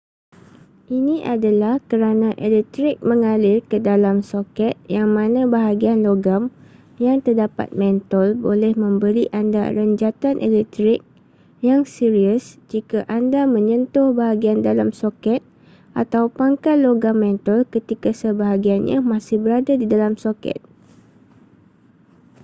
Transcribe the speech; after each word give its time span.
ini 0.97 1.17
adalah 1.33 1.75
kerana 1.91 2.29
elektrik 2.47 2.95
mengalir 3.09 3.59
ke 3.71 3.77
dalam 3.89 4.17
soket 4.31 4.73
yang 4.95 5.09
mana 5.17 5.41
bahagian 5.55 5.99
logam 6.07 6.43
yang 7.05 7.17
terdapat 7.25 7.67
mentol 7.81 8.27
boleh 8.45 8.73
memberi 8.83 9.25
anda 9.41 9.61
renjatan 9.77 10.35
elektrik 10.47 11.01
yang 11.67 11.81
serius 11.95 12.43
jika 12.71 12.99
anda 13.17 13.41
menyentuh 13.55 14.07
bahagian 14.21 14.59
dalam 14.67 14.89
soket 15.01 15.41
atau 16.01 16.23
pangkal 16.37 16.77
logam 16.85 17.15
mentol 17.23 17.59
ketika 17.75 18.09
sebahagiannya 18.21 18.97
masih 19.13 19.37
berada 19.43 19.73
di 19.81 19.85
dalam 19.93 20.13
soket 20.23 20.59